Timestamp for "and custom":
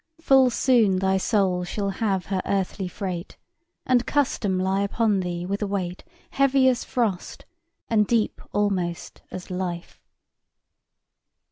3.85-4.57